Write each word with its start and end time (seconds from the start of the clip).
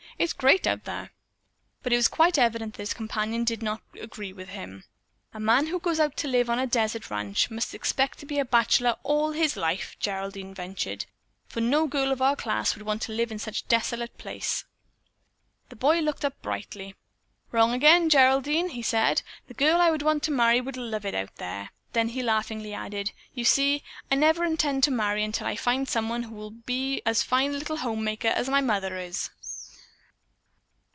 It's 0.19 0.33
great 0.33 0.67
out 0.67 0.83
there!" 0.83 1.09
But 1.81 1.91
it 1.91 1.95
was 1.95 2.07
quite 2.07 2.37
evident 2.37 2.75
that 2.75 2.83
his 2.83 2.93
companion 2.93 3.43
did 3.43 3.63
not 3.63 3.81
agree 3.99 4.31
with 4.33 4.49
him. 4.49 4.83
"A 5.33 5.39
man 5.39 5.65
who 5.67 5.79
goes 5.79 5.99
out 5.99 6.15
to 6.17 6.27
live 6.27 6.47
on 6.47 6.59
a 6.59 6.67
desert 6.67 7.09
ranch 7.09 7.49
must 7.49 7.73
expect 7.73 8.19
to 8.19 8.27
be 8.27 8.37
a 8.37 8.45
bachelor 8.45 8.97
all 9.01 9.31
his 9.31 9.57
life," 9.57 9.97
Geraldine 9.99 10.53
ventured, 10.53 11.07
"for 11.47 11.59
no 11.59 11.87
girl 11.87 12.11
of 12.11 12.21
our 12.21 12.35
class 12.35 12.75
would 12.75 12.85
want 12.85 13.01
to 13.03 13.11
live 13.11 13.31
in 13.31 13.39
such 13.39 13.61
a 13.61 13.67
desolate 13.67 14.15
place." 14.19 14.63
The 15.69 15.75
boy 15.75 16.01
looked 16.01 16.23
up 16.23 16.39
brightly. 16.43 16.93
"Wrong 17.51 17.73
again, 17.73 18.07
Geraldine!" 18.07 18.69
he 18.69 18.83
said. 18.83 19.23
"The 19.47 19.55
girl 19.55 19.81
I 19.81 19.89
would 19.89 20.03
want 20.03 20.21
to 20.23 20.31
marry 20.31 20.61
would 20.61 20.77
love 20.77 21.05
it 21.05 21.15
out 21.15 21.37
there." 21.37 21.71
Then 21.93 22.09
he 22.09 22.21
laughingly 22.21 22.75
added: 22.75 23.11
"You 23.33 23.43
see, 23.43 23.81
I 24.11 24.13
never 24.15 24.45
intend 24.45 24.83
to 24.83 24.91
marry 24.91 25.23
until 25.23 25.47
I 25.47 25.55
find 25.55 25.89
someone 25.89 26.21
who 26.23 26.35
will 26.35 26.51
be 26.51 27.01
as 27.07 27.23
fine 27.23 27.55
a 27.55 27.57
little 27.57 27.77
homemaker 27.77 28.27
as 28.27 28.49
my 28.49 28.61
mother 28.61 28.97
is. 28.99 29.31